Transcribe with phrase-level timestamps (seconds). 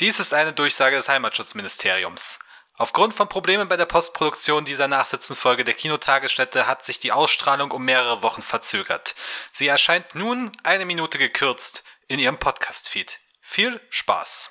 [0.00, 2.38] Dies ist eine Durchsage des Heimatschutzministeriums.
[2.76, 7.84] Aufgrund von Problemen bei der Postproduktion dieser Nachsitzenfolge der Kinotagesstätte hat sich die Ausstrahlung um
[7.84, 9.16] mehrere Wochen verzögert.
[9.52, 13.18] Sie erscheint nun eine Minute gekürzt in Ihrem Podcast-Feed.
[13.40, 14.50] Viel Spaß!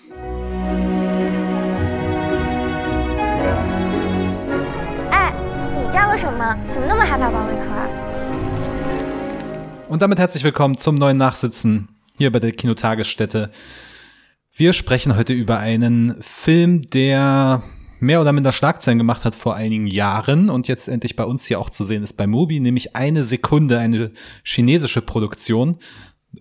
[9.88, 11.88] Und damit herzlich willkommen zum neuen Nachsitzen
[12.18, 13.54] hier bei der Kinotagesstätte.
[14.60, 17.62] Wir sprechen heute über einen Film, der
[18.00, 21.59] mehr oder minder Schlagzeilen gemacht hat vor einigen Jahren und jetzt endlich bei uns hier
[21.59, 24.12] auch zu sehen ist bei Mobi, nämlich eine Sekunde, eine
[24.44, 25.77] chinesische Produktion.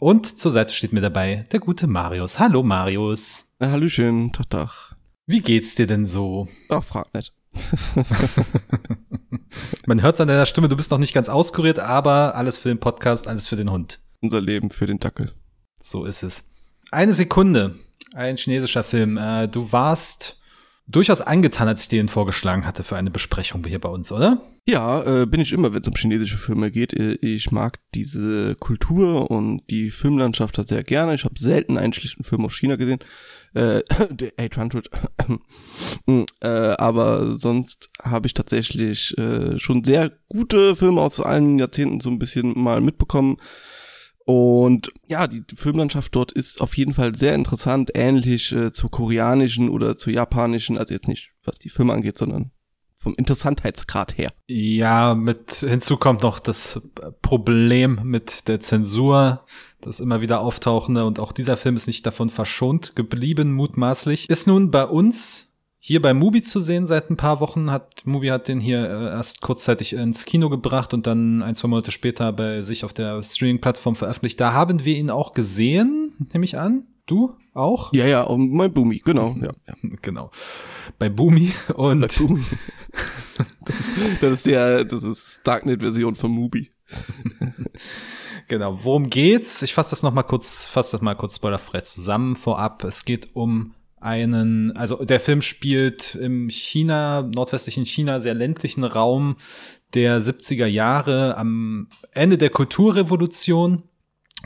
[0.00, 2.38] Und zur Seite steht mir dabei der gute Marius.
[2.38, 3.50] Hallo Marius.
[3.60, 4.96] Ja, Hallöchen, Tag, Tag.
[5.26, 6.48] Wie geht's dir denn so?
[6.70, 7.34] Ach, frag nicht.
[9.86, 12.70] Man hört es an deiner Stimme, du bist noch nicht ganz auskuriert, aber alles für
[12.70, 14.00] den Podcast, alles für den Hund.
[14.22, 15.32] Unser Leben für den Dackel.
[15.78, 16.44] So ist es.
[16.90, 17.74] Eine Sekunde.
[18.16, 19.18] Ein chinesischer Film.
[19.18, 20.40] Äh, du warst
[20.88, 24.40] durchaus angetan, als ich dir den vorgeschlagen hatte für eine Besprechung hier bei uns, oder?
[24.66, 26.94] Ja, äh, bin ich immer, wenn es um chinesische Filme geht.
[26.94, 31.14] Äh, ich mag diese Kultur und die Filmlandschaft sehr gerne.
[31.14, 33.00] Ich habe selten einen schlichten Film aus China gesehen.
[33.52, 34.88] Äh, der 800.
[36.06, 42.08] äh, aber sonst habe ich tatsächlich äh, schon sehr gute Filme aus allen Jahrzehnten so
[42.08, 43.36] ein bisschen mal mitbekommen.
[44.26, 49.70] Und ja, die Filmlandschaft dort ist auf jeden Fall sehr interessant, ähnlich äh, zur koreanischen
[49.70, 52.50] oder zur japanischen, also jetzt nicht was die Filme angeht, sondern
[52.96, 54.32] vom Interessantheitsgrad her.
[54.48, 56.80] Ja, mit hinzu kommt noch das
[57.22, 59.44] Problem mit der Zensur,
[59.80, 64.28] das immer wieder auftauchende und auch dieser Film ist nicht davon verschont geblieben, mutmaßlich.
[64.28, 67.70] Ist nun bei uns hier bei Mubi zu sehen seit ein paar Wochen.
[67.70, 71.68] Hat Mubi hat den hier äh, erst kurzzeitig ins Kino gebracht und dann ein, zwei
[71.68, 74.40] Monate später bei sich auf der Streaming-Plattform veröffentlicht.
[74.40, 76.86] Da haben wir ihn auch gesehen, nehme ich an.
[77.06, 77.92] Du auch?
[77.92, 79.36] Ja, ja, mein Boomi, genau.
[79.40, 79.74] Ja, ja.
[80.02, 80.30] Genau.
[80.98, 82.00] Bei Boomi und.
[82.00, 82.44] Bei Boomi.
[83.64, 86.72] Das ist, das ist der, das ist Darknet-Version von Mubi.
[88.48, 88.78] genau.
[88.82, 89.62] Worum geht's?
[89.62, 92.82] Ich fasse das noch mal kurz, fasse das mal kurz spoilerfrei zusammen vorab.
[92.84, 99.36] Es geht um einen, also der Film spielt im China, nordwestlichen China, sehr ländlichen Raum
[99.94, 103.82] der 70er Jahre am Ende der Kulturrevolution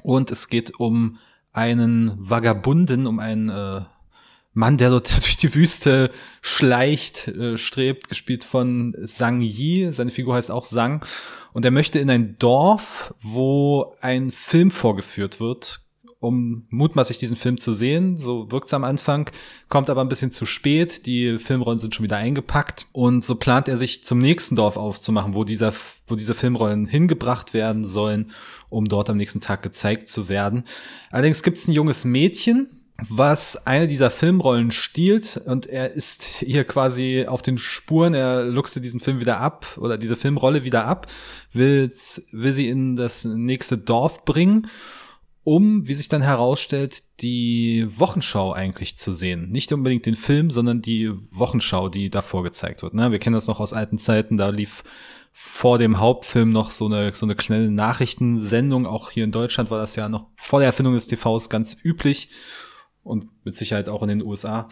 [0.03, 1.19] und es geht um
[1.53, 3.81] einen Vagabunden, um einen äh,
[4.53, 6.11] Mann, der dort durch die Wüste
[6.43, 9.93] schleicht, äh, strebt, gespielt von Zhang Yi.
[9.93, 11.05] Seine Figur heißt auch Zhang.
[11.53, 15.81] Und er möchte in ein Dorf, wo ein Film vorgeführt wird,
[16.21, 18.19] um mutmaßlich diesen Film zu sehen.
[18.19, 19.31] So wirkt's am Anfang,
[19.69, 21.07] kommt aber ein bisschen zu spät.
[21.07, 25.35] Die Filmrollen sind schon wieder eingepackt und so plant er sich zum nächsten Dorf aufzumachen,
[25.35, 25.73] wo dieser,
[26.07, 28.33] wo diese Filmrollen hingebracht werden sollen,
[28.69, 30.65] um dort am nächsten Tag gezeigt zu werden.
[31.11, 32.69] Allerdings gibt's ein junges Mädchen,
[33.09, 38.83] was eine dieser Filmrollen stiehlt und er ist hier quasi auf den Spuren, er luchste
[38.83, 41.07] diesen Film wieder ab oder diese Filmrolle wieder ab,
[41.55, 41.91] will,
[42.31, 44.67] will sie in das nächste Dorf bringen
[45.43, 49.51] um, wie sich dann herausstellt, die Wochenschau eigentlich zu sehen.
[49.51, 52.95] Nicht unbedingt den Film, sondern die Wochenschau, die davor gezeigt wird.
[52.95, 53.11] Ne?
[53.11, 54.83] Wir kennen das noch aus alten Zeiten, da lief
[55.33, 58.87] vor dem Hauptfilm noch so eine, so eine schnelle Nachrichtensendung.
[58.87, 62.31] Auch hier in Deutschland war das ja noch vor der Erfindung des TVs ganz üblich
[63.03, 64.69] und mit Sicherheit auch in den USA.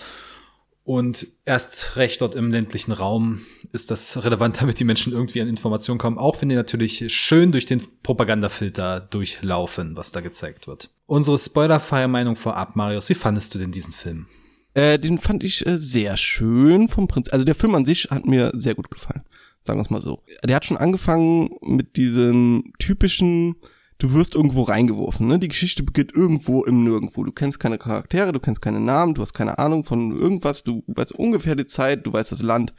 [0.89, 5.47] Und erst recht dort im ländlichen Raum ist das relevant, damit die Menschen irgendwie an
[5.47, 10.89] Informationen kommen, auch wenn die natürlich schön durch den Propagandafilter durchlaufen, was da gezeigt wird.
[11.05, 14.29] Unsere spoilerfreie Meinung vorab, Marius, wie fandest du denn diesen Film?
[14.73, 17.35] Äh, den fand ich äh, sehr schön vom Prinzip.
[17.35, 19.25] Also der Film an sich hat mir sehr gut gefallen.
[19.65, 20.23] Sagen wir es mal so.
[20.43, 23.57] Der hat schon angefangen mit diesem typischen
[23.99, 25.27] du wirst irgendwo reingeworfen.
[25.27, 25.39] Ne?
[25.39, 27.25] Die Geschichte beginnt irgendwo im Nirgendwo.
[27.25, 30.85] Du kennst keine Charaktere, du kennst keine Namen, du hast keine Ahnung von irgendwas, du
[30.87, 32.75] weißt ungefähr die Zeit, du weißt das Land,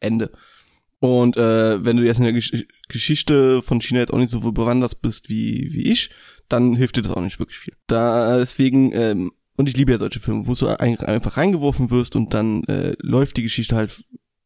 [0.00, 0.30] Ende.
[1.00, 4.40] Und äh, wenn du jetzt in der Gesch Geschichte von China jetzt auch nicht so
[4.52, 6.10] bewandert bist wie, wie ich,
[6.48, 7.74] dann hilft dir das auch nicht wirklich viel.
[7.88, 12.34] Da deswegen, ähm, und ich liebe ja solche Filme, wo du einfach reingeworfen wirst und
[12.34, 14.04] dann äh, läuft die Geschichte halt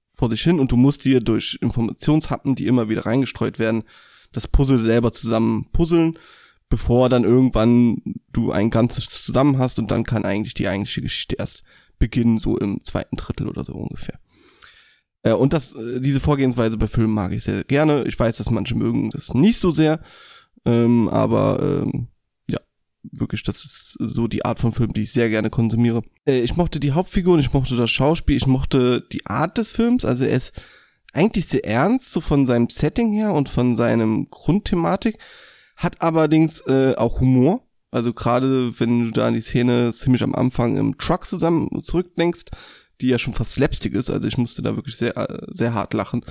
[0.09, 3.85] vor sich hin und du musst dir durch Informationshappen, die immer wieder reingestreut werden,
[4.37, 6.19] das Puzzle selber zusammen puzzeln,
[6.69, 8.03] bevor dann irgendwann
[8.33, 11.63] du ein ganzes zusammen hast und dann kann eigentlich die eigentliche Geschichte erst
[11.99, 14.19] beginnen, so im zweiten Drittel oder so ungefähr.
[15.23, 18.05] Äh, und das, äh, diese Vorgehensweise bei Filmen mag ich sehr gerne.
[18.07, 20.01] Ich weiß, dass manche mögen das nicht so sehr,
[20.67, 22.09] ähm, aber ähm,
[22.51, 22.59] ja,
[23.11, 26.03] wirklich, das ist so die Art von Film, die ich sehr gerne konsumiere.
[26.27, 30.05] Äh, ich mochte die Hauptfiguren, ich mochte das Schauspiel, ich mochte die Art des Films,
[30.05, 30.53] also er ist
[31.17, 35.19] eigentlich sehr ernst, so von seinem Setting her und von seinem Grundthematik,
[35.77, 37.63] hat allerdings äh, auch Humor.
[37.91, 42.45] Also gerade wenn du da an die Szene ziemlich am Anfang im Truck zusammen zurückdenkst,
[43.01, 45.15] die ja schon fast Slapstick ist, also ich musste da wirklich sehr,
[45.49, 46.25] sehr hart lachen,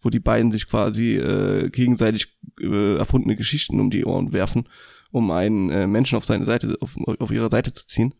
[0.00, 4.68] wo die beiden sich quasi äh, gegenseitig äh, erfundene Geschichten um die Ohren werfen,
[5.10, 8.14] um einen äh, Menschen auf seine Seite, auf, auf ihre Seite zu ziehen.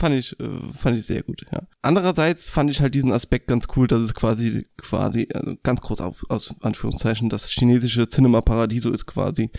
[0.00, 1.60] Fand ich, äh, fand ich sehr gut, ja.
[1.82, 6.00] Andererseits fand ich halt diesen Aspekt ganz cool, dass es quasi, quasi, also ganz groß
[6.00, 9.50] auf, aus Anführungszeichen, das chinesische Cinema Paradiso ist quasi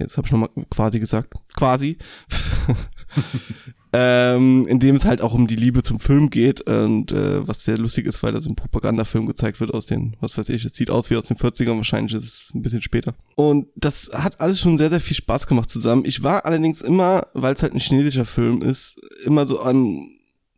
[0.00, 1.98] jetzt habe ich nochmal quasi gesagt, quasi,
[3.92, 7.64] ähm, in dem es halt auch um die Liebe zum Film geht und äh, was
[7.64, 10.64] sehr lustig ist, weil da so ein Propagandafilm gezeigt wird aus den, was weiß ich,
[10.64, 13.14] es sieht aus wie aus den 40ern, wahrscheinlich ist es ein bisschen später.
[13.34, 16.04] Und das hat alles schon sehr, sehr viel Spaß gemacht zusammen.
[16.04, 20.08] Ich war allerdings immer, weil es halt ein chinesischer Film ist, immer so an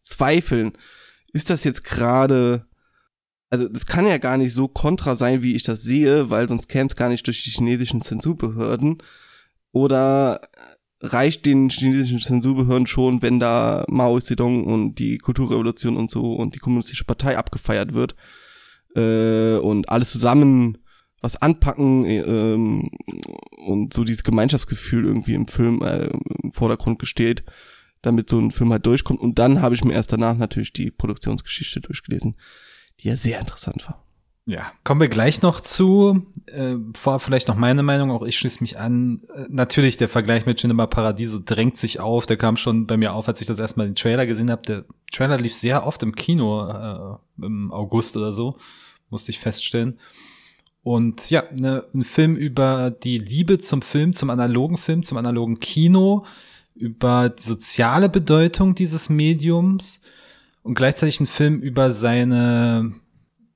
[0.02, 0.72] Zweifeln.
[1.32, 2.66] Ist das jetzt gerade
[3.52, 6.68] also das kann ja gar nicht so kontra sein, wie ich das sehe, weil sonst
[6.68, 9.02] käme es gar nicht durch die chinesischen Zensurbehörden.
[9.72, 10.40] Oder
[11.02, 16.54] reicht den chinesischen Zensurbehörden schon, wenn da Mao Zedong und die Kulturrevolution und so und
[16.54, 18.14] die kommunistische Partei abgefeiert wird
[18.94, 20.78] äh, und alles zusammen
[21.20, 22.22] was anpacken äh,
[23.64, 26.08] und so dieses Gemeinschaftsgefühl irgendwie im Film äh,
[26.42, 27.44] im Vordergrund gesteht,
[28.02, 29.20] damit so ein Film halt durchkommt.
[29.20, 32.36] Und dann habe ich mir erst danach natürlich die Produktionsgeschichte durchgelesen,
[33.00, 34.04] die ja sehr interessant war.
[34.44, 36.26] Ja, kommen wir gleich noch zu.
[36.46, 39.22] Äh, vorab vielleicht noch meine Meinung, auch ich schließe mich an.
[39.34, 42.26] Äh, natürlich, der Vergleich mit Cinema Paradiso drängt sich auf.
[42.26, 44.62] Der kam schon bei mir auf, als ich das erstmal den Trailer gesehen habe.
[44.62, 48.56] Der Trailer lief sehr oft im Kino äh, im August oder so,
[49.10, 50.00] musste ich feststellen.
[50.82, 55.60] Und ja, ne, ein Film über die Liebe zum Film, zum analogen Film, zum analogen
[55.60, 56.24] Kino,
[56.74, 60.02] über die soziale Bedeutung dieses Mediums
[60.64, 62.94] und gleichzeitig ein Film über seine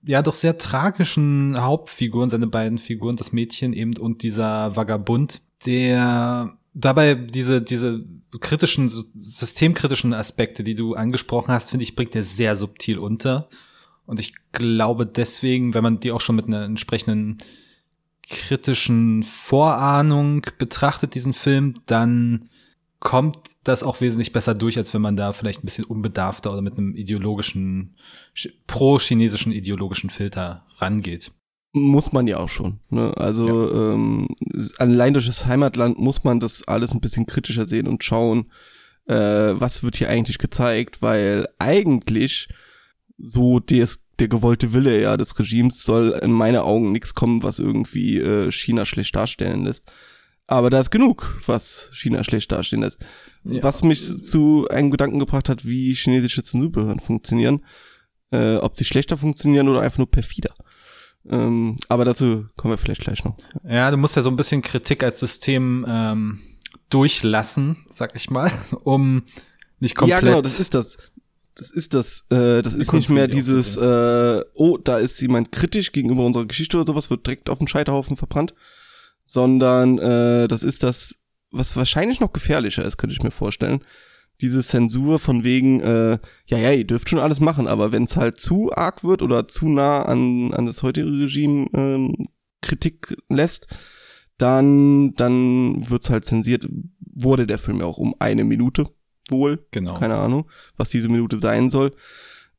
[0.06, 6.56] ja doch sehr tragischen Hauptfiguren, seine beiden Figuren, das Mädchen eben und dieser Vagabund, der
[6.74, 8.04] dabei diese, diese
[8.40, 13.48] kritischen, systemkritischen Aspekte, die du angesprochen hast, finde ich, bringt er sehr subtil unter.
[14.04, 17.38] Und ich glaube deswegen, wenn man die auch schon mit einer entsprechenden
[18.28, 22.48] kritischen Vorahnung betrachtet, diesen Film, dann
[23.00, 26.62] kommt das auch wesentlich besser durch, als wenn man da vielleicht ein bisschen unbedarfter oder
[26.62, 27.96] mit einem ideologischen,
[28.66, 31.32] pro-chinesischen ideologischen Filter rangeht.
[31.72, 32.80] Muss man ja auch schon.
[32.88, 33.12] Ne?
[33.16, 33.92] Also ja.
[33.94, 34.28] ähm,
[34.78, 38.50] allein durch das Heimatland muss man das alles ein bisschen kritischer sehen und schauen,
[39.06, 42.48] äh, was wird hier eigentlich gezeigt, weil eigentlich
[43.18, 47.58] so des, der gewollte Wille ja des Regimes soll in meine Augen nichts kommen, was
[47.58, 49.92] irgendwie äh, China schlecht darstellen lässt.
[50.46, 53.04] Aber da ist genug, was China schlecht dastehen lässt.
[53.44, 53.62] Ja.
[53.62, 57.64] Was mich zu einem Gedanken gebracht hat, wie chinesische Zensurbehörden funktionieren.
[58.30, 60.52] Äh, ob sie schlechter funktionieren oder einfach nur perfider.
[61.28, 63.36] Ähm, aber dazu kommen wir vielleicht gleich noch.
[63.64, 66.40] Ja, du musst ja so ein bisschen Kritik als System ähm,
[66.90, 68.52] durchlassen, sag ich mal,
[68.84, 69.22] um
[69.80, 70.22] nicht komplett.
[70.22, 70.98] Ja, genau, das ist das.
[71.54, 72.26] Das ist das.
[72.30, 76.76] Äh, das ist nicht mehr dieses, äh, oh, da ist jemand kritisch gegenüber unserer Geschichte
[76.76, 78.54] oder sowas, wird direkt auf den Scheiterhaufen verbrannt,
[79.26, 81.18] sondern äh, das ist das,
[81.50, 83.82] was wahrscheinlich noch gefährlicher ist, könnte ich mir vorstellen.
[84.40, 88.16] Diese Zensur von wegen, äh, ja, ja, ihr dürft schon alles machen, aber wenn es
[88.16, 92.14] halt zu arg wird oder zu nah an, an das heutige Regime ähm,
[92.60, 93.66] Kritik lässt,
[94.38, 96.68] dann, dann wird's halt zensiert.
[97.00, 98.86] Wurde der Film ja auch um eine Minute
[99.30, 99.66] wohl.
[99.70, 99.94] Genau.
[99.94, 101.92] Keine Ahnung, was diese Minute sein soll.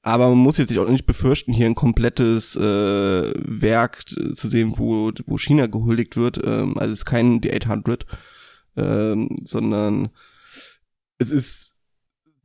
[0.07, 4.77] Aber man muss jetzt sich auch nicht befürchten, hier ein komplettes äh, Werk zu sehen,
[4.77, 6.39] wo, wo China gehuldigt wird.
[6.45, 8.05] Ähm, also es ist kein The 800,
[8.77, 10.07] ähm, sondern
[11.17, 11.75] es ist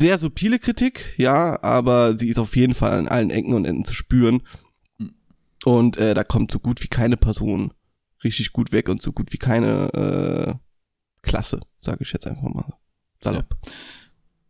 [0.00, 3.85] sehr subtile Kritik, ja, aber sie ist auf jeden Fall an allen Ecken und Enden
[3.85, 4.42] zu spüren.
[5.64, 7.73] Und äh, da kommt so gut wie keine Person
[8.25, 10.54] richtig gut weg und so gut wie keine äh,
[11.23, 12.75] Klasse, sage ich jetzt einfach mal.
[13.23, 13.54] Salopp.
[13.64, 13.73] Ja.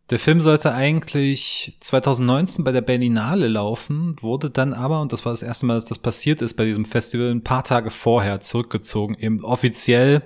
[0.09, 5.31] Der Film sollte eigentlich 2019 bei der Berlinale laufen, wurde dann aber, und das war
[5.31, 9.15] das erste Mal, dass das passiert ist bei diesem Festival, ein paar Tage vorher zurückgezogen,
[9.15, 10.23] eben offiziell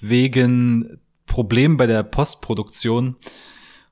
[0.00, 3.16] wegen Problemen bei der Postproduktion.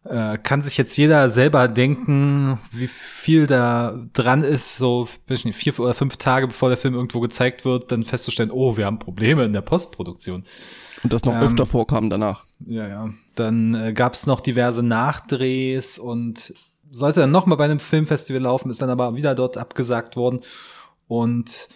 [0.05, 5.81] Äh, kann sich jetzt jeder selber denken, wie viel da dran ist, so nicht, vier
[5.81, 9.45] oder fünf Tage bevor der Film irgendwo gezeigt wird, dann festzustellen, oh, wir haben Probleme
[9.45, 10.45] in der Postproduktion.
[11.03, 12.45] Und das noch ähm, öfter vorkam danach.
[12.67, 13.11] Ja, ja.
[13.35, 16.53] Dann äh, gab es noch diverse Nachdrehs und
[16.91, 20.41] sollte dann noch mal bei einem Filmfestival laufen, ist dann aber wieder dort abgesagt worden.
[21.09, 21.69] Und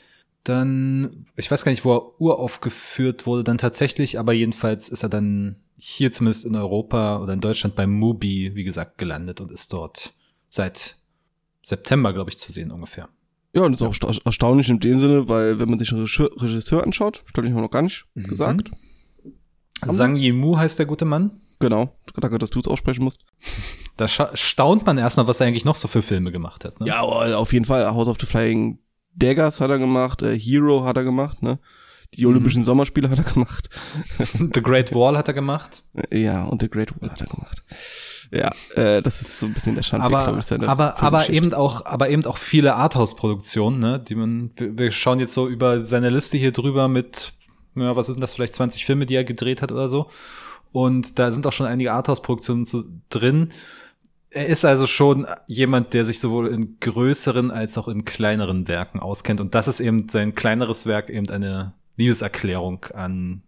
[0.44, 5.08] dann, ich weiß gar nicht, wo er uraufgeführt wurde, dann tatsächlich, aber jedenfalls ist er
[5.08, 9.72] dann hier zumindest in Europa oder in Deutschland beim Mubi, wie gesagt, gelandet und ist
[9.72, 10.14] dort
[10.48, 10.96] seit
[11.62, 13.08] September, glaube ich, zu sehen ungefähr.
[13.54, 16.82] Ja, und das ist auch erstaunlich in dem Sinne, weil wenn man sich einen Regisseur
[16.82, 18.24] anschaut, ich glaube, ich noch gar nicht mhm.
[18.24, 18.70] gesagt,
[19.84, 21.40] Sang Yimou heißt der gute Mann.
[21.60, 23.24] Genau, danke, dass du es aussprechen musst.
[23.96, 26.78] Da staunt man erstmal, was er eigentlich noch so für Filme gemacht hat.
[26.80, 26.86] Ne?
[26.86, 27.84] Ja, auf jeden Fall.
[27.86, 28.78] House of the Flying
[29.18, 31.58] Daggers hat er gemacht, äh, Hero hat er gemacht, ne?
[32.14, 32.66] Die Olympischen mhm.
[32.66, 33.68] Sommerspiele hat er gemacht.
[34.54, 35.84] The Great Wall hat er gemacht.
[36.10, 37.62] Ja, und The Great Wall hat er gemacht.
[38.30, 41.86] Ja, äh, das ist so ein bisschen der Schande, aber, ich, aber, aber eben auch,
[41.86, 46.36] aber eben auch viele Arthouse-Produktionen, ne, die man, wir schauen jetzt so über seine Liste
[46.36, 47.32] hier drüber mit,
[47.74, 50.08] ja, was ist denn das, vielleicht 20 Filme, die er gedreht hat oder so.
[50.72, 52.66] Und da sind auch schon einige Arthouse-Produktionen
[53.08, 53.48] drin.
[54.30, 59.00] Er ist also schon jemand, der sich sowohl in größeren als auch in kleineren Werken
[59.00, 59.40] auskennt.
[59.40, 63.42] Und das ist eben sein kleineres Werk, eben eine Liebeserklärung an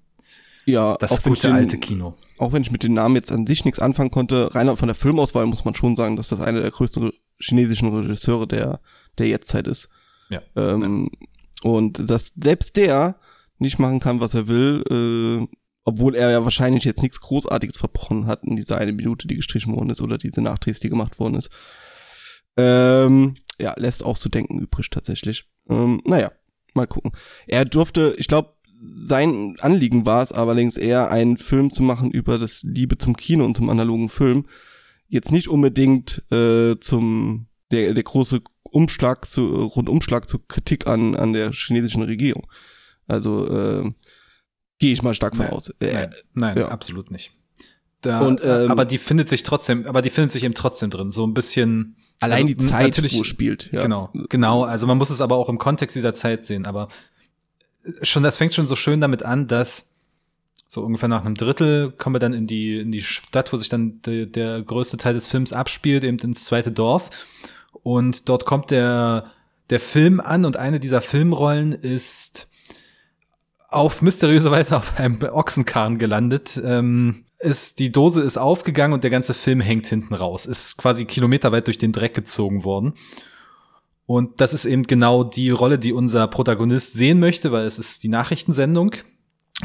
[0.65, 2.15] ja, das gute den, alte Kino.
[2.39, 4.95] Auch wenn ich mit den Namen jetzt an sich nichts anfangen konnte, rein von der
[4.95, 8.81] Filmauswahl muss man schon sagen, dass das einer der größten chinesischen Regisseure der,
[9.19, 9.89] der Jetztzeit ist.
[10.29, 10.41] Ja.
[10.57, 11.71] Ähm, ja.
[11.71, 13.17] Und dass selbst der
[13.59, 18.27] nicht machen kann, was er will, äh, obwohl er ja wahrscheinlich jetzt nichts Großartiges verbrochen
[18.27, 21.35] hat in dieser eine Minute, die gestrichen worden ist oder diese Nachdrehs, die gemacht worden
[21.35, 21.51] ist.
[22.57, 25.47] Ähm, ja, lässt auch zu denken übrig tatsächlich.
[25.69, 26.33] Ähm, naja,
[26.75, 27.13] mal gucken.
[27.47, 32.39] Er durfte, ich glaube, sein Anliegen war es allerdings eher, einen Film zu machen über
[32.39, 34.47] das Liebe zum Kino und zum analogen Film.
[35.09, 41.33] Jetzt nicht unbedingt äh, zum der, der große Umschlag zu Rundumschlag zur Kritik an an
[41.33, 42.47] der chinesischen Regierung.
[43.07, 43.93] Also äh,
[44.81, 45.69] gehe ich mal stark von aus.
[45.79, 46.69] Äh, nein, nein ja.
[46.69, 47.33] absolut nicht.
[48.01, 51.11] Da, und, ähm, aber die findet sich trotzdem, aber die findet sich eben trotzdem drin,
[51.11, 51.97] so ein bisschen.
[52.19, 53.71] Allein also, die Zeit, natürlich, wo spielt.
[53.73, 53.83] Ja.
[53.83, 54.65] Genau, genau.
[54.65, 56.67] Also man muss es aber auch im Kontext dieser Zeit sehen.
[56.67, 56.89] Aber
[58.03, 59.91] schon, das fängt schon so schön damit an, dass
[60.67, 63.69] so ungefähr nach einem Drittel kommen wir dann in die, in die Stadt, wo sich
[63.69, 67.11] dann de, der größte Teil des Films abspielt, eben ins zweite Dorf.
[67.83, 69.31] Und dort kommt der,
[69.69, 72.50] der Film an und eine dieser Filmrollen ist
[73.71, 76.61] auf mysteriöse Weise auf einem Ochsenkarren gelandet.
[76.63, 80.45] Ähm, ist, die Dose ist aufgegangen und der ganze Film hängt hinten raus.
[80.45, 82.95] Ist quasi kilometerweit durch den Dreck gezogen worden.
[84.07, 88.03] Und das ist eben genau die Rolle, die unser Protagonist sehen möchte, weil es ist
[88.03, 88.93] die Nachrichtensendung.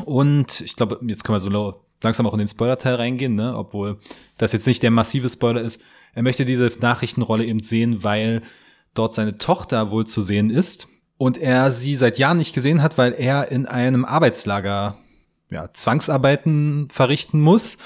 [0.06, 3.58] Und ich glaube, jetzt können wir so langsam auch in den Spoiler-Teil reingehen, ne?
[3.58, 3.98] obwohl
[4.38, 5.82] das jetzt nicht der massive Spoiler ist.
[6.14, 8.44] Er möchte diese Nachrichtenrolle eben sehen, weil
[8.94, 12.98] dort seine Tochter wohl zu sehen ist und er sie seit Jahren nicht gesehen hat,
[12.98, 14.98] weil er in einem Arbeitslager
[15.50, 17.78] ja, Zwangsarbeiten verrichten muss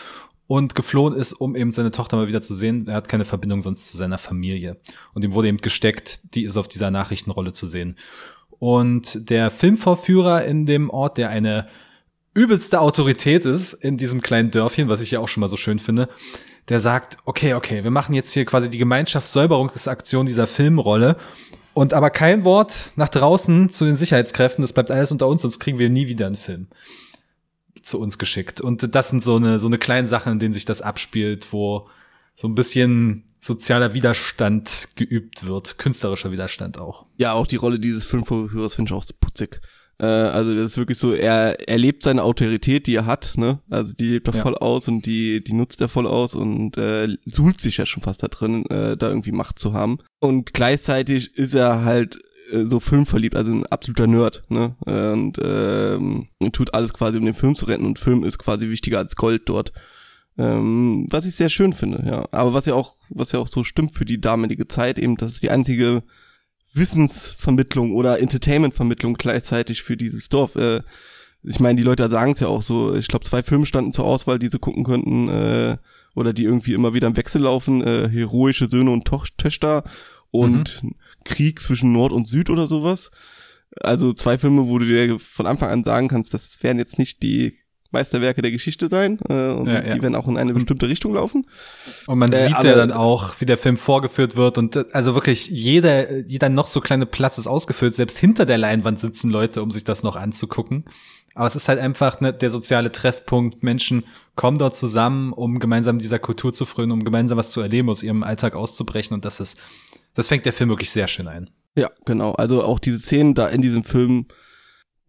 [0.48, 2.88] und geflohen ist, um eben seine Tochter mal wieder zu sehen.
[2.88, 4.78] Er hat keine Verbindung sonst zu seiner Familie.
[5.14, 7.98] Und ihm wurde eben gesteckt, die ist auf dieser Nachrichtenrolle zu sehen.
[8.58, 11.68] Und der Filmvorführer in dem Ort, der eine
[12.34, 15.80] übelste Autorität ist in diesem kleinen Dörfchen, was ich ja auch schon mal so schön
[15.80, 16.10] finde,
[16.68, 21.16] der sagt, okay, okay, wir machen jetzt hier quasi die Gemeinschaftssäuberungsaktion dieser Filmrolle
[21.80, 25.60] und aber kein Wort nach draußen zu den Sicherheitskräften, das bleibt alles unter uns, sonst
[25.60, 26.68] kriegen wir nie wieder einen Film
[27.82, 28.60] zu uns geschickt.
[28.60, 31.88] Und das sind so eine, so eine kleine Sachen, in denen sich das abspielt, wo
[32.36, 37.06] so ein bisschen sozialer Widerstand geübt wird, künstlerischer Widerstand auch.
[37.16, 39.62] Ja, auch die Rolle dieses Filmvorführers finde ich auch so putzig.
[40.00, 43.60] Äh, also das ist wirklich so, er, er lebt seine Autorität, die er hat, ne?
[43.70, 44.42] Also die lebt er ja.
[44.42, 48.04] voll aus und die, die nutzt er voll aus und äh, suhlt sich ja schon
[48.04, 50.00] fast da drin, äh, da irgendwie Macht zu haben.
[50.20, 52.20] Und gleichzeitig ist er halt
[52.52, 54.76] äh, so filmverliebt, also ein absoluter Nerd, ne?
[54.86, 57.86] Und ähm, tut alles quasi, um den Film zu retten.
[57.86, 59.74] Und Film ist quasi wichtiger als Gold dort.
[60.38, 62.26] Ähm, was ich sehr schön finde, ja.
[62.32, 65.42] Aber was ja auch, was ja auch so stimmt für die damalige Zeit, eben, dass
[65.42, 66.04] die einzige
[66.74, 70.56] Wissensvermittlung oder Entertainmentvermittlung gleichzeitig für dieses Dorf.
[70.56, 70.82] Äh,
[71.44, 72.96] ich meine, die Leute sagen es ja auch so.
[72.96, 75.78] Ich glaube, zwei Filme standen zur Auswahl, die sie gucken könnten, äh,
[76.16, 77.82] oder die irgendwie immer wieder im Wechsel laufen.
[77.82, 79.84] Äh, heroische Söhne und Toch Töchter
[80.32, 80.96] und mhm.
[81.24, 83.12] Krieg zwischen Nord und Süd oder sowas.
[83.82, 87.24] Also zwei Filme, wo du dir von Anfang an sagen kannst, das werden jetzt nicht
[87.24, 87.59] die
[87.92, 89.90] Meisterwerke der Geschichte sein äh, und ja, ja.
[89.90, 91.48] die werden auch in eine bestimmte Richtung laufen.
[92.08, 95.16] Und man äh, sieht ja dann auch, wie der Film vorgeführt wird und äh, also
[95.16, 97.96] wirklich jeder, jeder noch so kleine Platz ist ausgefüllt.
[97.96, 100.86] Selbst hinter der Leinwand sitzen Leute, um sich das noch anzugucken.
[101.36, 103.64] Aber es ist halt einfach ne, der soziale Treffpunkt.
[103.64, 104.04] Menschen
[104.36, 108.04] kommen dort zusammen, um gemeinsam dieser Kultur zu frönen, um gemeinsam was zu erleben, aus
[108.04, 109.14] ihrem Alltag auszubrechen.
[109.14, 109.58] Und das ist
[110.14, 111.50] das fängt der Film wirklich sehr schön ein.
[111.76, 112.34] Ja, genau.
[112.34, 114.26] Also auch diese Szenen da in diesem Film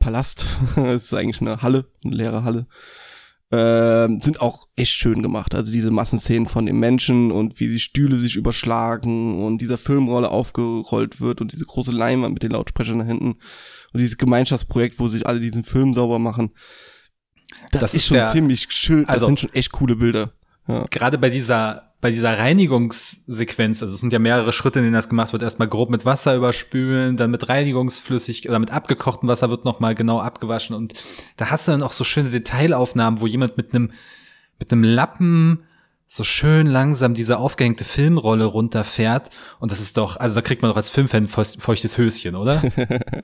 [0.00, 0.45] Palast,
[0.76, 2.66] es ist eigentlich eine Halle, eine leere Halle,
[3.50, 5.54] äh, sind auch echt schön gemacht.
[5.54, 10.30] Also diese Massenszenen von den Menschen und wie die Stühle sich überschlagen und dieser Filmrolle
[10.30, 13.37] aufgerollt wird und diese große Leinwand mit den Lautsprechern da hinten
[13.92, 16.50] und dieses Gemeinschaftsprojekt, wo sich alle diesen Film sauber machen.
[17.71, 19.04] Das, das ist, ist, schon ja, ziemlich schön.
[19.04, 20.33] Das also, sind schon echt coole Bilder.
[20.66, 20.87] Ja.
[20.90, 25.09] Gerade bei dieser bei dieser Reinigungssequenz, also es sind ja mehrere Schritte, in denen das
[25.09, 29.64] gemacht wird, erstmal grob mit Wasser überspülen, dann mit Reinigungsflüssig oder mit abgekochtem Wasser wird
[29.64, 30.95] nochmal genau abgewaschen und
[31.37, 33.92] da hast du dann auch so schöne Detailaufnahmen, wo jemand mit einem
[34.59, 35.61] mit einem Lappen
[36.12, 39.30] so schön langsam diese aufgehängte Filmrolle runterfährt.
[39.61, 42.61] Und das ist doch, also da kriegt man doch als Filmfan feuchtes Höschen, oder?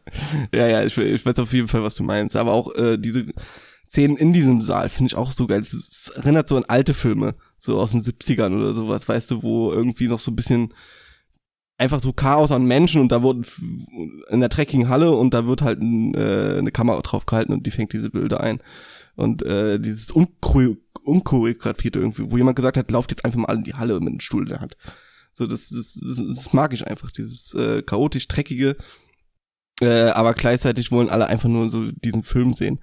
[0.54, 2.36] ja, ja, ich, ich weiß auf jeden Fall, was du meinst.
[2.36, 3.26] Aber auch äh, diese
[3.88, 5.60] Szenen in diesem Saal finde ich auch so geil.
[5.60, 9.72] Es erinnert so an alte Filme, so aus den 70ern oder sowas, weißt du, wo
[9.72, 10.74] irgendwie noch so ein bisschen
[11.78, 13.44] einfach so Chaos an Menschen und da wurden
[14.30, 17.70] in der Trekkinghalle und da wird halt ein, äh, eine Kamera drauf gehalten und die
[17.70, 18.62] fängt diese Bilder ein.
[19.14, 23.74] Und äh, dieses unchoreografierte irgendwie, wo jemand gesagt hat, lauft jetzt einfach mal in die
[23.74, 24.76] Halle mit einem Stuhl in der Hand.
[25.32, 28.76] So, das, das, das, das mag ich einfach, dieses äh, chaotisch dreckige,
[29.80, 32.80] äh, aber gleichzeitig wollen alle einfach nur so diesen Film sehen.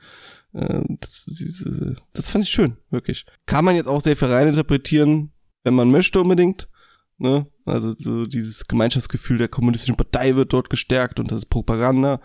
[0.53, 3.25] Äh, das, diese, das fand ich schön, wirklich.
[3.45, 5.31] Kann man jetzt auch sehr viel reininterpretieren,
[5.63, 6.67] wenn man möchte unbedingt.
[7.17, 7.48] Ne?
[7.65, 12.19] Also so dieses Gemeinschaftsgefühl der kommunistischen Partei wird dort gestärkt und das ist Propaganda.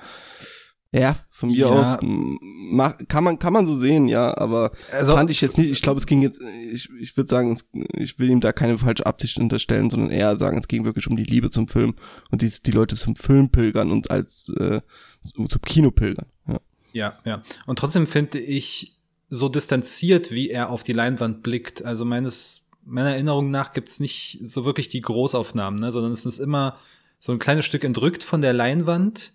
[0.90, 1.66] Ja, von mir ja.
[1.66, 5.70] aus mach, kann man kann man so sehen, ja, aber also, fand ich jetzt nicht.
[5.70, 6.40] Ich glaube, es ging jetzt.
[6.73, 10.35] Ich, ich würde sagen, es, ich will ihm da keine falsche Absicht unterstellen, sondern eher
[10.37, 11.94] sagen, es ging wirklich um die Liebe zum Film
[12.30, 14.80] und die die Leute zum Film pilgern und als äh,
[15.23, 16.26] zum Kino pilgern.
[16.47, 16.58] Ja,
[16.92, 17.18] ja.
[17.25, 17.42] ja.
[17.66, 18.95] Und trotzdem finde ich
[19.30, 21.85] so distanziert, wie er auf die Leinwand blickt.
[21.85, 26.38] Also meines meiner Erinnerung nach gibt's nicht so wirklich die Großaufnahmen, ne, sondern es ist
[26.38, 26.78] immer
[27.18, 29.35] so ein kleines Stück entrückt von der Leinwand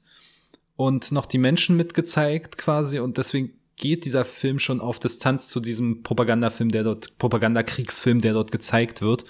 [0.76, 5.60] und noch die Menschen mitgezeigt quasi und deswegen geht dieser Film schon auf Distanz zu
[5.60, 9.26] diesem Propagandafilm, der dort, Propagandakriegsfilm, der dort gezeigt wird.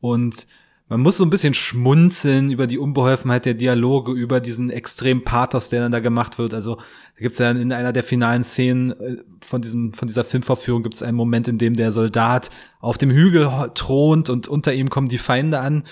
[0.00, 0.46] Und
[0.88, 5.70] man muss so ein bisschen schmunzeln über die Unbeholfenheit der Dialoge, über diesen extremen Pathos,
[5.70, 6.52] der dann da gemacht wird.
[6.52, 10.82] Also da gibt's ja in einer der finalen Szenen äh, von diesem von dieser Filmvorführung
[10.82, 12.50] gibt's einen Moment, in dem der Soldat
[12.80, 15.84] auf dem Hügel thront und unter ihm kommen die Feinde an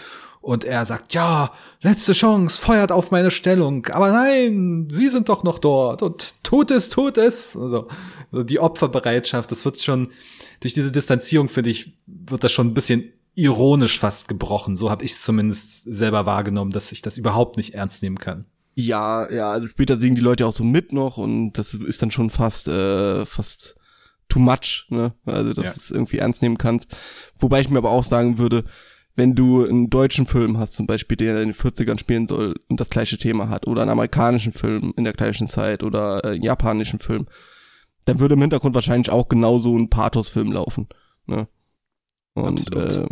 [0.42, 3.86] und er sagt, ja, letzte Chance, feuert auf meine Stellung.
[3.86, 6.02] Aber nein, sie sind doch noch dort.
[6.02, 7.56] Und tut es, tut es.
[7.56, 7.86] Also,
[8.32, 10.10] also die Opferbereitschaft, das wird schon,
[10.58, 14.76] durch diese Distanzierung, finde ich, wird das schon ein bisschen ironisch fast gebrochen.
[14.76, 18.46] So habe ich es zumindest selber wahrgenommen, dass ich das überhaupt nicht ernst nehmen kann.
[18.74, 22.10] Ja, ja, also später singen die Leute auch so mit noch und das ist dann
[22.10, 23.74] schon fast, äh, fast
[24.28, 25.14] too much, ne?
[25.26, 25.70] Also, dass ja.
[25.72, 26.96] du es irgendwie ernst nehmen kannst.
[27.38, 28.64] Wobei ich mir aber auch sagen würde,
[29.14, 32.80] wenn du einen deutschen Film hast, zum Beispiel, der in den 40ern spielen soll und
[32.80, 36.98] das gleiche Thema hat, oder einen amerikanischen Film in der gleichen Zeit oder einen japanischen
[36.98, 37.26] Film,
[38.06, 40.88] dann würde im Hintergrund wahrscheinlich auch genauso ein Pathos-Film laufen.
[41.26, 41.46] Ne?
[42.34, 43.06] Und äh,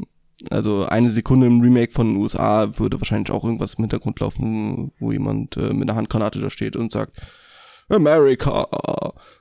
[0.51, 4.91] also eine Sekunde im Remake von den USA würde wahrscheinlich auch irgendwas im Hintergrund laufen,
[4.99, 7.21] wo jemand äh, mit einer Handgranate da steht und sagt,
[7.91, 8.67] America!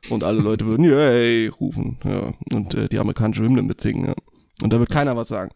[0.10, 2.34] Und alle Leute würden Yay rufen, ja.
[2.54, 4.14] Und äh, die amerikanische Hymne mitsingen, ja.
[4.62, 5.52] Und da wird keiner was sagen.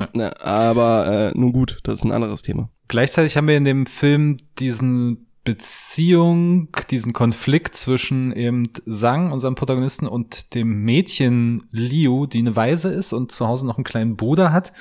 [0.00, 0.08] Ja.
[0.14, 2.70] Ne, aber äh, nun gut, das ist ein anderes Thema.
[2.88, 10.06] Gleichzeitig haben wir in dem Film diesen Beziehung, diesen Konflikt zwischen eben Sang, unserem Protagonisten,
[10.06, 14.52] und dem Mädchen Liu, die eine Weise ist und zu Hause noch einen kleinen Bruder
[14.52, 14.74] hat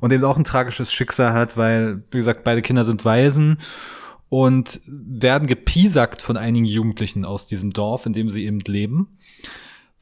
[0.00, 3.58] und eben auch ein tragisches Schicksal hat, weil, wie gesagt, beide Kinder sind Waisen
[4.28, 9.18] und werden gepiesackt von einigen Jugendlichen aus diesem Dorf, in dem sie eben leben,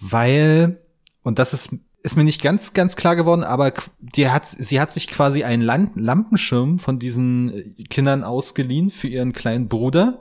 [0.01, 0.83] weil,
[1.23, 4.93] und das ist ist mir nicht ganz, ganz klar geworden, aber die hat, sie hat
[4.93, 10.21] sich quasi einen Lampenschirm von diesen Kindern ausgeliehen für ihren kleinen Bruder,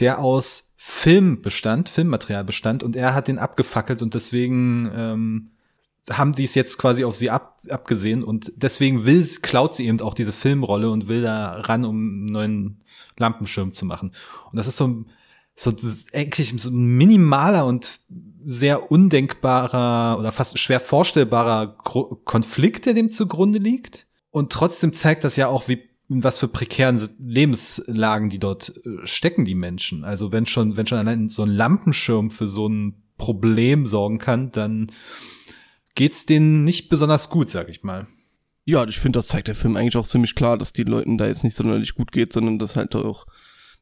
[0.00, 5.44] der aus Film bestand, Filmmaterial bestand, und er hat den abgefackelt und deswegen ähm,
[6.10, 10.00] haben die es jetzt quasi auf sie ab, abgesehen und deswegen will, klaut sie eben
[10.00, 12.78] auch diese Filmrolle und will da ran, um einen neuen
[13.18, 14.12] Lampenschirm zu machen.
[14.50, 15.06] Und das ist so ein,
[15.58, 15.72] so
[16.12, 17.98] eigentlich so ein minimaler und
[18.44, 21.76] sehr undenkbarer oder fast schwer vorstellbarer
[22.24, 24.06] Konflikt, der dem zugrunde liegt.
[24.30, 29.44] Und trotzdem zeigt das ja auch, wie was für prekären Lebenslagen die dort äh, stecken,
[29.44, 30.04] die Menschen.
[30.04, 34.50] Also wenn schon, wenn schon allein so ein Lampenschirm für so ein Problem sorgen kann,
[34.52, 34.90] dann
[35.94, 38.06] geht's denen nicht besonders gut, sag ich mal.
[38.64, 41.26] Ja, ich finde, das zeigt der Film eigentlich auch ziemlich klar, dass die Leuten da
[41.26, 43.26] jetzt nicht sonderlich gut geht, sondern das halt auch,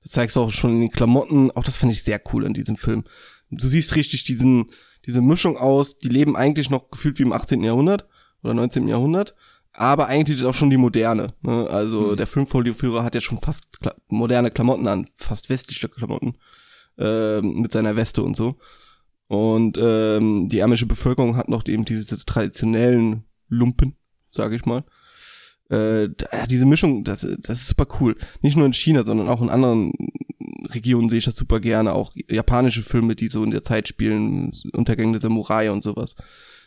[0.06, 1.50] das zeigst du auch schon in den Klamotten.
[1.50, 3.04] Auch das fand ich sehr cool in diesem Film
[3.50, 4.66] du siehst richtig diesen,
[5.04, 7.62] diese Mischung aus, die leben eigentlich noch gefühlt wie im 18.
[7.62, 8.06] Jahrhundert
[8.42, 8.88] oder 19.
[8.88, 9.34] Jahrhundert,
[9.72, 11.28] aber eigentlich ist auch schon die moderne.
[11.42, 11.68] Ne?
[11.70, 12.16] Also mhm.
[12.16, 16.36] der Filmfolieführer hat ja schon fast kla moderne Klamotten an, fast westliche Klamotten
[16.98, 18.56] äh, mit seiner Weste und so.
[19.28, 23.96] Und ähm, die ärmische Bevölkerung hat noch eben diese traditionellen Lumpen,
[24.30, 24.84] sage ich mal.
[25.68, 26.08] Äh,
[26.48, 28.16] diese Mischung, das, das ist super cool.
[28.40, 29.92] Nicht nur in China, sondern auch in anderen
[30.68, 31.92] Regionen sehe ich das super gerne.
[31.92, 36.14] Auch japanische Filme, die so in der Zeit spielen, Untergänge der Samurai und sowas.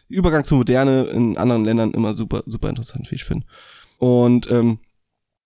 [0.09, 3.45] Übergang zur Moderne in anderen Ländern immer super, super interessant, wie ich finde.
[3.99, 4.79] Und ähm,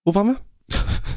[0.05, 0.39] wo waren wir?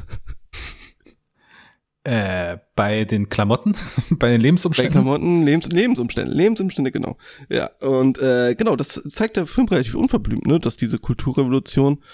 [2.07, 3.75] Äh, bei den Klamotten,
[4.11, 4.93] bei den Lebensumständen.
[4.93, 7.17] Bei Klamotten, Lebens Lebensumstände, Lebensumstände, genau.
[7.49, 12.05] Ja, und äh, genau, das zeigt der Film relativ unverblümt, ne, dass diese Kulturrevolution,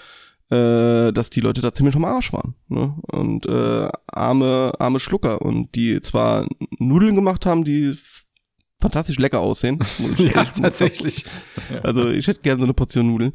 [0.49, 2.95] äh, dass die Leute da ziemlich am Arsch waren, ne?
[3.11, 6.47] Und äh, arme, arme Schlucker und die zwar
[6.79, 7.95] Nudeln gemacht haben, die
[8.81, 9.77] fantastisch lecker aussehen.
[10.17, 11.23] ja, tatsächlich.
[11.83, 13.31] Also ich hätte gerne so eine Portion Nudeln.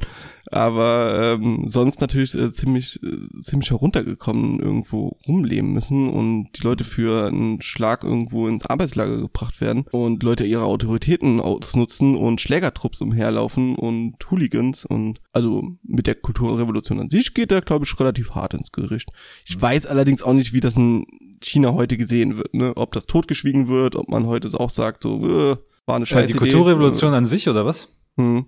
[0.51, 6.85] Aber ähm, sonst natürlich äh, ziemlich, äh, ziemlich heruntergekommen irgendwo rumleben müssen und die Leute
[6.85, 13.01] für einen Schlag irgendwo ins Arbeitslager gebracht werden und Leute ihre Autoritäten ausnutzen und Schlägertrupps
[13.01, 18.31] umherlaufen und Hooligans und also mit der Kulturrevolution an sich geht er, glaube ich, relativ
[18.31, 19.11] hart ins Gericht.
[19.45, 19.63] Ich mhm.
[19.63, 21.07] weiß allerdings auch nicht, wie das in
[21.41, 22.73] China heute gesehen wird, ne?
[22.77, 25.57] Ob das totgeschwiegen wird, ob man heute auch sagt, so, äh,
[25.87, 26.21] war eine Scheiße.
[26.23, 27.89] Ja, die Kulturrevolution an sich, oder was?
[28.17, 28.47] Hm.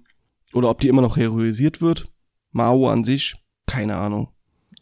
[0.53, 2.07] Oder ob die immer noch heroisiert wird.
[2.53, 3.37] Mao an sich,
[3.67, 4.29] keine Ahnung.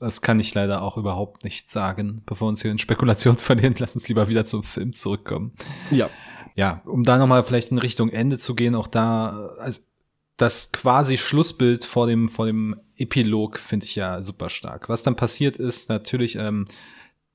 [0.01, 2.23] Das kann ich leider auch überhaupt nicht sagen.
[2.25, 5.53] Bevor wir uns hier in Spekulation verlieren, lass uns lieber wieder zum Film zurückkommen.
[5.91, 6.09] Ja.
[6.55, 9.81] Ja, um da nochmal vielleicht in Richtung Ende zu gehen, auch da, also
[10.37, 14.89] das quasi Schlussbild vor dem, vor dem Epilog finde ich ja super stark.
[14.89, 16.65] Was dann passiert ist, natürlich, ähm,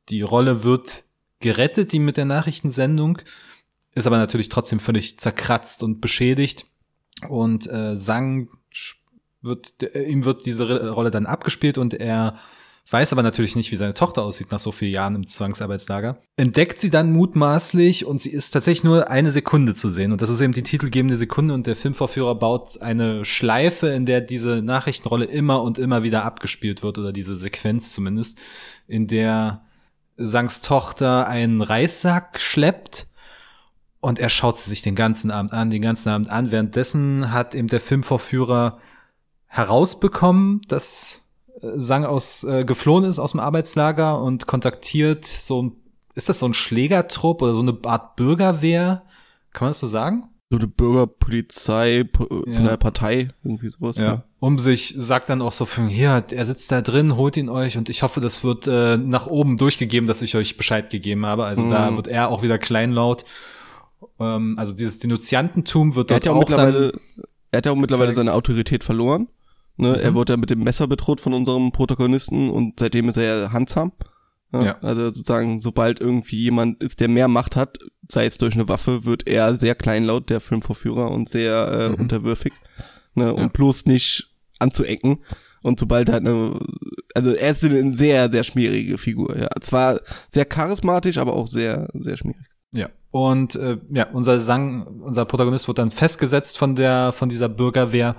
[0.10, 1.04] die Rolle wird
[1.40, 3.20] gerettet, die mit der Nachrichtensendung,
[3.94, 6.66] ist aber natürlich trotzdem völlig zerkratzt und beschädigt.
[7.30, 8.50] Und äh, Sang
[9.42, 12.38] wird, äh, ihm wird diese Rolle dann abgespielt und er
[12.90, 16.18] weiß aber natürlich nicht, wie seine Tochter aussieht nach so vielen Jahren im Zwangsarbeitslager.
[16.36, 20.12] Entdeckt sie dann mutmaßlich und sie ist tatsächlich nur eine Sekunde zu sehen.
[20.12, 24.20] Und das ist eben die titelgebende Sekunde und der Filmvorführer baut eine Schleife, in der
[24.22, 28.40] diese Nachrichtenrolle immer und immer wieder abgespielt wird oder diese Sequenz zumindest,
[28.88, 29.64] in der
[30.18, 33.08] Sangs Tochter einen Reissack schleppt
[34.04, 36.52] und er schaut sie sich den ganzen Abend an, den ganzen Abend an.
[36.52, 38.78] Währenddessen hat eben der Filmvorführer
[39.48, 41.22] herausbekommen, dass
[41.62, 45.78] äh, Sang aus äh, geflohen ist aus dem Arbeitslager und kontaktiert so
[46.16, 49.04] ist das so ein Schlägertrupp oder so eine Art Bürgerwehr?
[49.52, 50.30] Kann man das so sagen?
[50.54, 52.60] so eine Bürgerpolizei von ja.
[52.60, 53.98] der Partei, irgendwie sowas.
[53.98, 54.06] Ja.
[54.06, 54.24] ja.
[54.40, 57.76] Um sich sagt dann auch so von, hier, er sitzt da drin, holt ihn euch
[57.76, 61.46] und ich hoffe, das wird äh, nach oben durchgegeben, dass ich euch Bescheid gegeben habe.
[61.46, 61.72] Also mhm.
[61.72, 63.26] da wird er auch wieder kleinlaut.
[64.20, 66.94] Ähm, also dieses Denunziantentum wird dort er hat ja auch, auch mittlerweile,
[67.52, 68.18] Er hat ja auch mittlerweile zeigt.
[68.18, 69.28] seine Autorität verloren.
[69.78, 69.90] Ne?
[69.90, 69.96] Mhm.
[69.96, 73.52] Er wurde ja mit dem Messer bedroht von unserem Protagonisten und seitdem ist er ja
[73.52, 73.92] handsam.
[74.54, 74.80] Ja, ja.
[74.82, 79.04] Also sozusagen, sobald irgendwie jemand ist, der mehr Macht hat, sei es durch eine Waffe,
[79.04, 81.96] wird er sehr kleinlaut, der Filmvorführer, und sehr äh, mhm.
[81.96, 82.54] unterwürfig.
[83.16, 83.32] Ne, ja.
[83.32, 85.24] Und bloß nicht anzuecken.
[85.64, 86.60] Und sobald halt eine,
[87.16, 89.48] also er ist eine sehr, sehr schmierige Figur, ja.
[89.62, 92.46] Zwar sehr charismatisch, aber auch sehr, sehr schmierig.
[92.74, 92.90] Ja.
[93.12, 98.16] Und äh, ja, unser Sang, unser Protagonist wird dann festgesetzt von der, von dieser Bürgerwehr.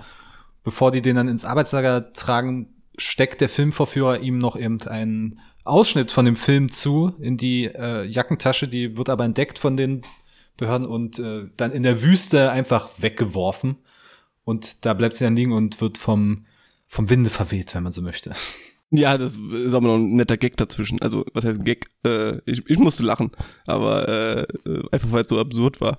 [0.62, 6.12] Bevor die den dann ins Arbeitslager tragen, steckt der Filmvorführer ihm noch eben einen Ausschnitt
[6.12, 10.02] von dem Film zu in die äh, Jackentasche, die wird aber entdeckt von den
[10.56, 13.76] Behörden und äh, dann in der Wüste einfach weggeworfen.
[14.44, 16.46] Und da bleibt sie dann liegen und wird vom,
[16.86, 18.32] vom Winde verweht, wenn man so möchte.
[18.90, 21.02] Ja, das ist aber noch ein netter Gag dazwischen.
[21.02, 21.86] Also, was heißt Gag?
[22.06, 23.32] Äh, ich, ich musste lachen,
[23.66, 24.46] aber äh,
[24.92, 25.98] einfach weil es so absurd war.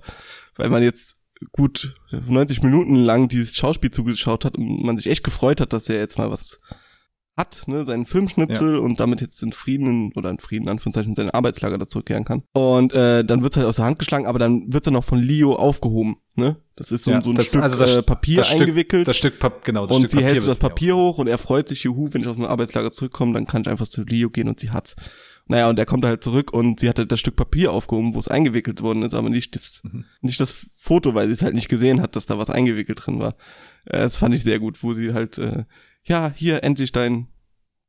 [0.56, 1.16] Weil man jetzt
[1.52, 5.88] gut 90 Minuten lang dieses Schauspiel zugeschaut hat und man sich echt gefreut hat, dass
[5.88, 6.60] er jetzt mal was
[7.36, 8.78] hat, ne, seinen Filmschnipsel ja.
[8.78, 12.42] und damit jetzt in Frieden oder in Frieden, Anführungszeichen, seine Arbeitslager da zurückkehren kann.
[12.54, 15.18] Und äh, dann wird's halt aus der Hand geschlagen, aber dann wird's dann auch von
[15.18, 16.54] Leo aufgehoben, ne?
[16.76, 19.02] Das ist so, ja, so ein das, Stück also das, äh, Papier das eingewickelt.
[19.02, 19.86] Stück, das Stück Papier, genau.
[19.86, 22.08] Das und Stück sie Papier hält so das Papier hoch und er freut sich, juhu,
[22.12, 24.70] wenn ich aus dem Arbeitslager zurückkomme, dann kann ich einfach zu Leo gehen und sie
[24.70, 24.96] hat's.
[25.48, 28.26] Naja, und er kommt halt zurück und sie hatte das Stück Papier aufgehoben, wo es
[28.26, 30.04] eingewickelt worden ist, aber nicht das, mhm.
[30.20, 33.20] nicht das Foto, weil sie es halt nicht gesehen hat, dass da was eingewickelt drin
[33.20, 33.36] war.
[33.84, 35.64] Äh, das fand ich sehr gut, wo sie halt, äh,
[36.04, 37.28] ja, hier endlich dein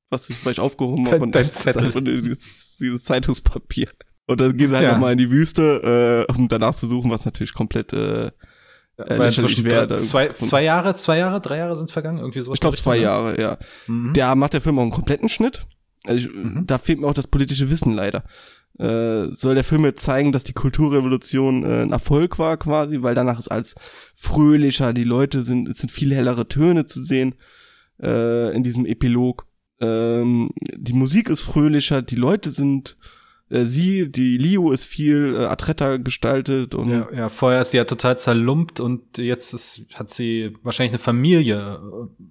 [0.09, 1.21] was ich vielleicht aufgehoben habe.
[1.21, 1.91] Und dein Zettel.
[2.21, 3.89] Dieses, dieses Zeitungspapier.
[4.27, 4.91] Und dann gehen sie halt ja.
[4.91, 8.29] nochmal in die Wüste, äh, um danach zu suchen, was natürlich komplett äh,
[8.97, 9.87] ja, äh, schwer.
[9.97, 12.57] Zwei, zwei Jahre, zwei Jahre, drei Jahre sind vergangen, irgendwie sowas.
[12.57, 13.57] Ich glaube zwei Jahre, ja.
[13.87, 14.13] Mhm.
[14.13, 15.61] Der macht der Film auch einen kompletten Schnitt.
[16.05, 16.65] Also ich, mhm.
[16.67, 18.23] da fehlt mir auch das politische Wissen leider.
[18.79, 23.15] Äh, soll der Film jetzt zeigen, dass die Kulturrevolution äh, ein Erfolg war quasi, weil
[23.15, 23.75] danach ist als
[24.15, 27.35] fröhlicher, die Leute sind, es sind viel hellere Töne zu sehen
[28.01, 29.47] äh, in diesem Epilog.
[29.79, 32.97] Ähm, die Musik ist fröhlicher, die Leute sind
[33.49, 37.77] äh, sie, die Leo ist viel äh, adretter gestaltet und ja, ja, vorher ist sie
[37.77, 41.79] ja total zerlumpt und jetzt ist, hat sie wahrscheinlich eine Familie.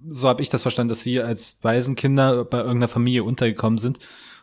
[0.07, 3.99] So habe ich das verstanden, dass sie als Waisenkinder bei irgendeiner Familie untergekommen sind,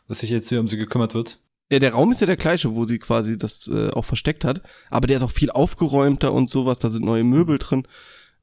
[0.08, 1.38] dass sich jetzt hier um sie gekümmert wird.
[1.70, 4.60] Ja, der Raum ist ja der gleiche, wo sie quasi das äh, auch versteckt hat,
[4.90, 7.86] aber der ist auch viel aufgeräumter und sowas, da sind neue Möbel drin.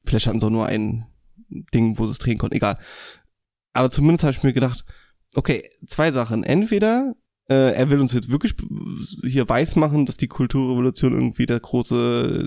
[0.04, 1.06] vielleicht hatten sie auch nur ein
[1.48, 2.78] Ding, wo sie es drehen konnten, egal.
[3.74, 4.84] Aber zumindest habe ich mir gedacht,
[5.34, 6.44] okay, zwei Sachen.
[6.44, 7.14] Entweder
[7.52, 8.54] äh, er will uns jetzt wirklich
[9.24, 12.46] hier weiß machen, dass die Kulturrevolution irgendwie der große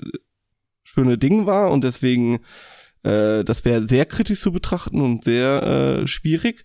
[0.82, 2.40] schöne Ding war und deswegen
[3.02, 6.64] äh, das wäre sehr kritisch zu betrachten und sehr äh, schwierig.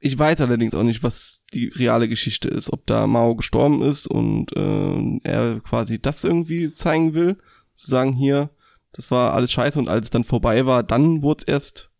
[0.00, 4.06] Ich weiß allerdings auch nicht, was die reale Geschichte ist, ob da Mao gestorben ist
[4.06, 7.36] und äh, er quasi das irgendwie zeigen will,
[7.74, 8.50] zu sagen hier,
[8.92, 11.90] das war alles scheiße und als es dann vorbei war, dann wurde es erst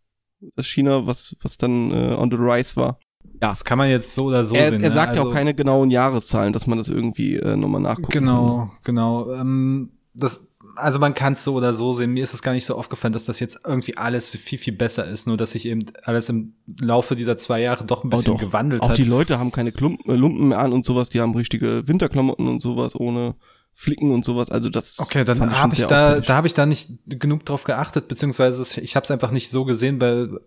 [0.56, 2.98] das China, was was dann äh, on the rise war.
[3.40, 3.48] Ja.
[3.48, 4.82] Das kann man jetzt so oder so er, sehen.
[4.82, 5.16] Er sagt ne?
[5.16, 8.12] ja also, auch keine genauen Jahreszahlen, dass man das irgendwie äh, nochmal nachguckt.
[8.12, 9.32] Genau, genau.
[9.32, 12.12] Ähm, das, also man kann es so oder so sehen.
[12.12, 15.06] Mir ist es gar nicht so aufgefallen, dass das jetzt irgendwie alles viel, viel besser
[15.06, 15.26] ist.
[15.26, 18.44] Nur, dass sich eben alles im Laufe dieser zwei Jahre doch ein bisschen oh, doch.
[18.44, 18.98] gewandelt auch hat.
[18.98, 21.08] die Leute haben keine Klumpen, äh, Lumpen mehr an und sowas.
[21.08, 23.34] Die haben richtige Winterklamotten und sowas ohne
[23.80, 24.50] Flicken und sowas.
[24.50, 24.98] Also das.
[24.98, 28.94] Okay, dann habe ich da, da habe ich da nicht genug drauf geachtet, beziehungsweise ich
[28.94, 30.38] habe es einfach nicht so gesehen, weil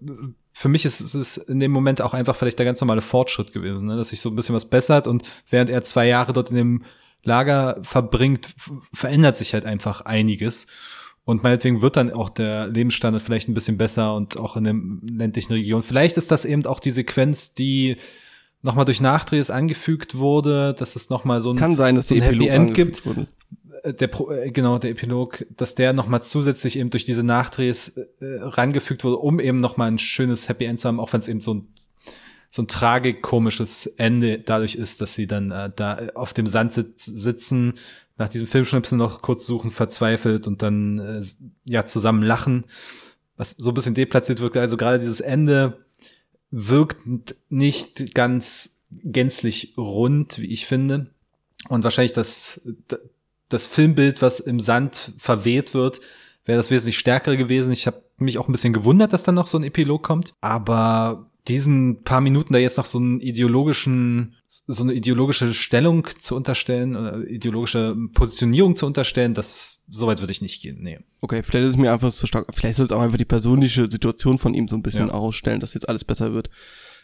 [0.53, 3.87] für mich ist es in dem Moment auch einfach vielleicht der ganz normale Fortschritt gewesen,
[3.87, 3.95] ne?
[3.95, 6.83] dass sich so ein bisschen was bessert und während er zwei Jahre dort in dem
[7.23, 8.53] Lager verbringt,
[8.93, 10.67] verändert sich halt einfach einiges.
[11.25, 14.75] Und meinetwegen wird dann auch der Lebensstandard vielleicht ein bisschen besser und auch in der
[15.09, 15.81] ländlichen Region.
[15.81, 17.97] Vielleicht ist das eben auch die Sequenz, die
[18.63, 22.21] nochmal durch Nachdrehs angefügt wurde, dass es nochmal so ein, Kann sein, dass so ein
[22.21, 23.05] Happy End gibt.
[23.05, 23.27] Wurde.
[23.85, 28.05] Der Pro, äh, genau, der Epilog, dass der nochmal zusätzlich eben durch diese Nachdrehs äh,
[28.21, 31.41] rangefügt wurde, um eben nochmal ein schönes Happy End zu haben, auch wenn es eben
[31.41, 31.67] so ein
[32.49, 37.03] so ein tragikomisches Ende dadurch ist, dass sie dann äh, da auf dem Sand sitz,
[37.03, 37.73] sitzen,
[38.17, 41.23] nach diesem Filmschnipsel noch kurz suchen, verzweifelt und dann äh,
[41.65, 42.65] ja zusammen lachen,
[43.37, 44.55] was so ein bisschen deplatziert wirkt.
[44.55, 45.83] Also gerade dieses Ende
[46.55, 51.07] wirkt nicht ganz gänzlich rund, wie ich finde.
[51.67, 52.61] Und wahrscheinlich das,
[53.49, 55.99] das Filmbild, was im Sand verweht wird,
[56.45, 57.73] wäre das wesentlich stärker gewesen.
[57.73, 60.35] Ich habe mich auch ein bisschen gewundert, dass dann noch so ein Epilog kommt.
[60.41, 66.35] Aber diesen paar Minuten da jetzt noch so einen ideologischen, so eine ideologische Stellung zu
[66.35, 70.77] unterstellen oder ideologische Positionierung zu unterstellen, das soweit würde ich nicht gehen.
[70.81, 70.99] Nee.
[71.19, 72.47] Okay, vielleicht ist es mir einfach zu stark.
[72.53, 75.13] Vielleicht soll es auch einfach die persönliche Situation von ihm so ein bisschen ja.
[75.13, 76.49] ausstellen, dass jetzt alles besser wird.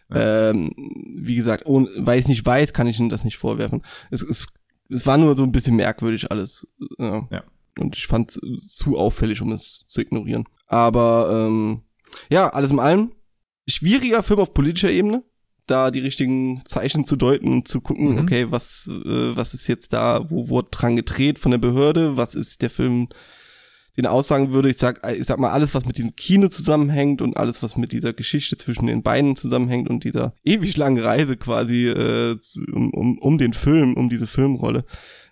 [0.09, 0.49] Ja.
[0.49, 0.73] Ähm,
[1.17, 3.83] wie gesagt, ohne, weil ich es nicht weiß, kann ich ihm das nicht vorwerfen.
[4.09, 4.47] Es, es,
[4.89, 6.65] es war nur so ein bisschen merkwürdig alles.
[6.97, 7.27] Ja.
[7.29, 7.43] ja.
[7.77, 10.45] Und ich fand es zu auffällig, um es zu ignorieren.
[10.67, 11.81] Aber ähm,
[12.29, 13.11] ja, alles in allem
[13.69, 15.23] schwieriger Film auf politischer Ebene,
[15.67, 18.19] da die richtigen Zeichen zu deuten und zu gucken, mhm.
[18.19, 22.35] okay, was, äh, was ist jetzt da, wo wurde dran gedreht von der Behörde, was
[22.35, 23.09] ist der Film,
[23.97, 27.35] den aussagen würde, ich sag, ich sag mal, alles, was mit dem Kino zusammenhängt und
[27.37, 31.87] alles, was mit dieser Geschichte zwischen den beiden zusammenhängt und dieser ewig langen Reise quasi
[31.87, 32.37] äh,
[32.71, 34.85] um, um, um den Film, um diese Filmrolle,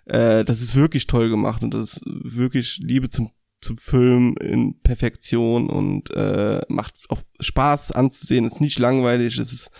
[0.04, 4.80] äh, das ist wirklich toll gemacht und das ist wirklich Liebe zum zum Film in
[4.80, 9.70] Perfektion und äh, macht auch Spaß anzusehen, ist nicht langweilig, es ist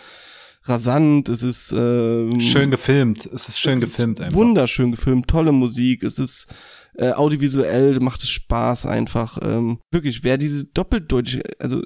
[0.65, 4.39] rasant, es ist äh, schön gefilmt, es ist schön es gefilmt ist einfach.
[4.39, 6.47] Wunderschön gefilmt, tolle Musik, es ist
[6.95, 9.39] äh, audiovisuell macht es Spaß einfach.
[9.43, 11.83] Ähm, wirklich, wer diese doppeldeutig, also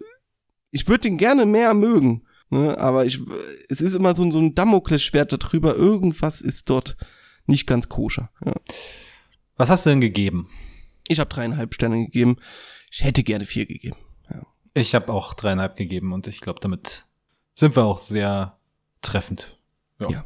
[0.71, 3.21] ich würde den gerne mehr mögen, ne, aber ich
[3.69, 6.97] es ist immer so, so ein Damoklesschwert darüber, irgendwas ist dort
[7.47, 8.31] nicht ganz koscher.
[8.45, 8.55] Ja.
[9.57, 10.49] Was hast du denn gegeben?
[11.09, 12.37] Ich habe dreieinhalb Sterne gegeben.
[12.91, 13.97] Ich hätte gerne vier gegeben.
[14.31, 14.43] Ja.
[14.75, 17.07] Ich habe auch dreieinhalb gegeben und ich glaube, damit
[17.55, 18.59] sind wir auch sehr
[19.01, 19.59] treffend.
[20.01, 20.11] Ja.
[20.11, 20.25] ja.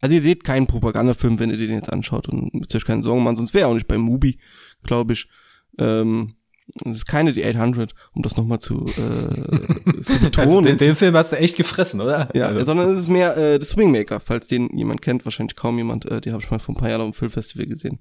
[0.00, 3.22] Also ihr seht keinen Propagandafilm, wenn ihr den jetzt anschaut und müsst euch keine Sorgen
[3.22, 4.38] machen, sonst wäre auch nicht bei Mubi,
[4.84, 5.28] glaube ich.
[5.78, 6.34] Ähm,
[6.84, 10.48] es ist keine die 800, um das nochmal zu, äh, zu betonen.
[10.48, 12.28] Also den, den, Film hast du echt gefressen, oder?
[12.34, 12.66] Ja, also.
[12.66, 16.04] sondern es ist mehr äh, The Swingmaker, falls den jemand kennt, wahrscheinlich kaum jemand.
[16.04, 17.98] Äh, die habe ich mal vor ein paar Jahren auf dem Filmfestival gesehen.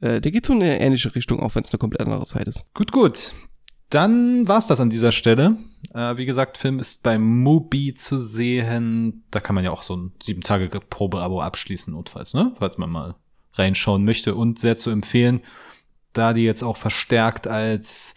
[0.00, 2.46] Äh, der geht so in eine ähnliche Richtung, auch wenn es eine komplett andere Zeit
[2.46, 2.64] ist.
[2.74, 3.32] Gut, gut.
[3.90, 5.56] Dann war's das an dieser Stelle.
[5.94, 9.24] Äh, wie gesagt, Film ist bei Mubi zu sehen.
[9.30, 12.52] Da kann man ja auch so ein sieben Tage Probeabo abschließen, notfalls, ne?
[12.58, 13.14] Falls man mal
[13.54, 15.40] reinschauen möchte und sehr zu empfehlen,
[16.12, 18.14] da die jetzt auch verstärkt als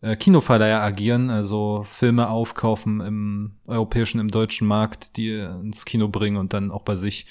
[0.00, 6.36] äh, Kinoverleiher agieren, also Filme aufkaufen im europäischen, im deutschen Markt, die ins Kino bringen
[6.36, 7.26] und dann auch bei sich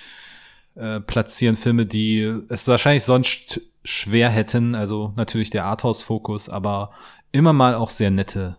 [0.76, 4.76] äh, platzieren Filme, die es wahrscheinlich sonst schwer hätten.
[4.76, 6.92] Also natürlich der Arthouse-Fokus, aber
[7.32, 8.58] immer mal auch sehr nette,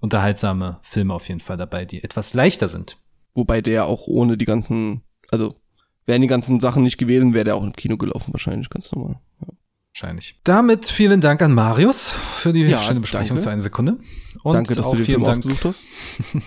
[0.00, 2.98] unterhaltsame Filme auf jeden Fall dabei, die etwas leichter sind.
[3.34, 5.54] Wobei der auch ohne die ganzen, also
[6.06, 9.20] wären die ganzen Sachen nicht gewesen, wäre der auch im Kino gelaufen, wahrscheinlich ganz normal.
[9.40, 9.48] Ja.
[9.94, 10.40] Wahrscheinlich.
[10.42, 13.42] Damit vielen Dank an Marius für die ja, schöne Besprechung danke.
[13.42, 13.98] zu einer Sekunde.
[14.42, 15.84] Und danke, dass auch du den vielen Film Dank, ausgesucht hast.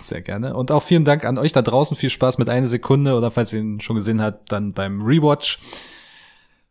[0.06, 0.54] Sehr gerne.
[0.54, 1.96] Und auch vielen Dank an euch da draußen.
[1.96, 5.60] Viel Spaß mit einer Sekunde oder falls ihr ihn schon gesehen habt, dann beim Rewatch.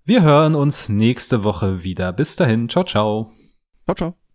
[0.07, 2.13] Wir hören uns nächste Woche wieder.
[2.13, 2.69] Bis dahin.
[2.69, 3.33] Ciao, ciao.
[3.85, 4.26] Ciao, ciao.